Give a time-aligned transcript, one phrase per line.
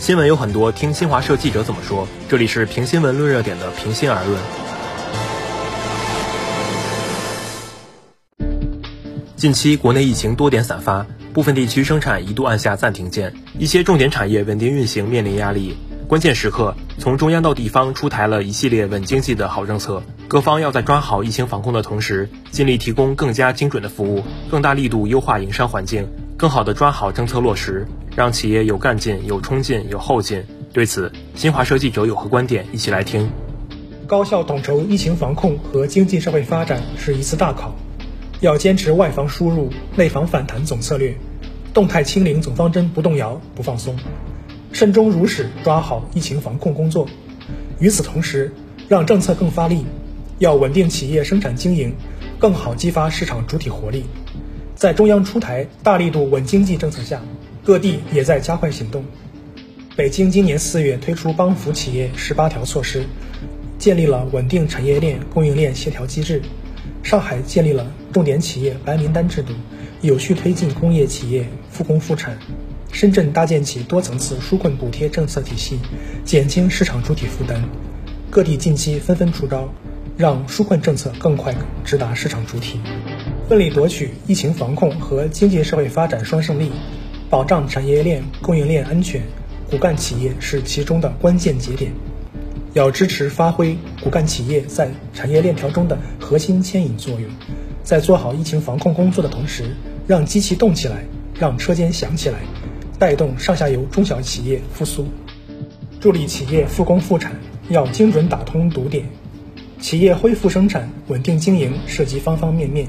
[0.00, 2.08] 新闻有很多，听新华社记者怎么说。
[2.26, 4.40] 这里是评新闻论热点的平心而论。
[9.36, 15.76] 近期国内疫情多点散发，部分地区生产一度按下暂停键，一些重点产业稳定运行面临压力。
[16.08, 26.08] 关键时刻，从中央到地方出台了一系列稳经济的好政策，各方要在抓好疫情防控的同时，尽力提供更加精准的服务，更大力度优化营商环境，
[26.40, 27.86] 更好地抓好政策落实，
[28.16, 30.42] 让企业有干劲、有冲劲、有后劲。
[30.72, 32.64] 对此，新华社记者有何观点？
[32.72, 33.30] 一起来听。
[34.06, 37.74] 高效统筹疫情防控和经济社会发展是一次大考，
[38.40, 41.14] 要坚持外防输入、内防反弹总策略，
[41.74, 43.94] 动态清零总方针不动摇、不放松。
[44.72, 47.06] 慎终如始抓好疫情防控工作，
[47.80, 48.50] 与此同时，
[48.88, 49.84] 让政策更发力，
[50.38, 51.92] 要稳定企业生产经营，
[52.38, 54.06] 更好激发市场主体活力。
[54.80, 57.20] 在中央出台大力度稳经济政策下，
[57.62, 59.04] 各地也在加快行动。
[59.94, 63.04] 北京今年四月推出帮扶企业十八条措施，
[63.78, 66.40] 建立了稳定产业链供应链协调机制；
[67.02, 69.52] 上海建立了重点企业白名单制度，
[70.00, 72.38] 有序推进工业企业复工复产。
[72.90, 75.78] 深圳搭建起多层次纾困补贴政策体系，
[76.24, 77.62] 减轻市场主体负担。
[78.30, 79.70] 各地近期纷纷出招，
[80.16, 81.54] 让纾困政策更快
[81.84, 82.80] 直达市场主体，
[83.50, 86.70] 奋力夺取疫情防控和经济社会发展双胜利，
[87.28, 89.20] 保障产业链供应链安全。
[89.68, 91.90] 骨干企业是其中的关键节点，
[92.74, 97.28] 要支持发挥骨干企业在产业链条中的核心牵引作用，
[97.82, 99.74] 在做好疫情防控工作的同时，
[100.06, 101.02] 让机器动起来，
[101.36, 102.38] 让车间响起来。
[103.00, 105.08] 带动上下游中小企业复苏，
[105.98, 107.32] 助力企业复工复产，
[107.68, 109.04] 要精准打通堵点。
[109.80, 112.86] 企业恢复生产、稳定经营涉及方方面面，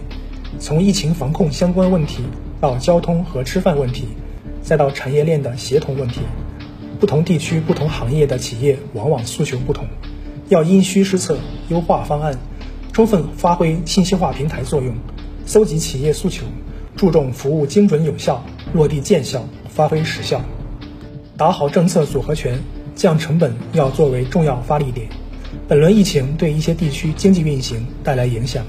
[0.62, 2.24] 从疫情防控相关问题
[2.60, 4.08] 到交通和吃饭问题，
[4.62, 6.22] 再到产业链的协同问题。
[7.00, 9.88] 不同地区、不同行业的企业往往诉求不同，
[10.50, 12.38] 要因需施策，优化方案，
[12.94, 14.94] 充分发挥信息化平台作用，
[15.48, 16.46] 搜集企业诉求，
[16.96, 19.44] 注重服务精准有效、落地见效。
[19.68, 20.42] 发挥实效，
[21.38, 22.60] 打好政策组合拳，
[22.94, 25.08] 降成本要作为重要发力点。
[25.70, 28.66] 本轮疫情对一些地区经济运行带来影响，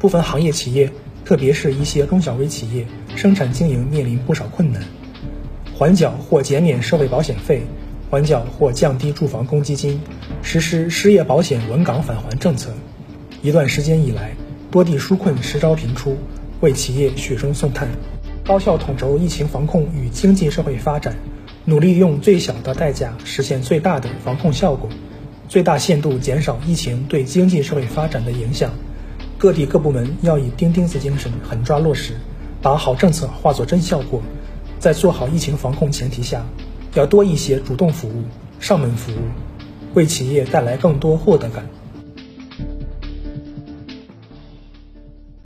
[0.00, 0.90] 部分行业企业，
[1.24, 2.86] 特别是一些中小微企业，
[3.16, 4.82] 生产经营面临不少困难。
[5.74, 7.62] 缓缴或减免社会保险费，
[8.10, 10.00] 缓缴或降低住房公积金，
[10.42, 12.70] 实施失业保险稳岗返还政策。
[13.42, 14.36] 一段时间以来，
[14.70, 16.16] 多地纾困实招频出，
[16.60, 17.88] 为企业雪中送炭。
[18.46, 21.16] 高效统筹疫情防控与经济社会发展，
[21.64, 24.90] 努力用最小的代价实现最大的防控效果，
[25.48, 28.70] 最大限度减少疫情对经济社会发展的影响。
[29.44, 32.14] 各地各部门要以钉钉子精神狠抓落实，
[32.62, 34.22] 把好政策化作真效果。
[34.78, 36.42] 在做好疫情防控前提下，
[36.94, 38.22] 要多一些主动服务、
[38.58, 39.16] 上门服务，
[39.92, 41.66] 为企业带来更多获得感。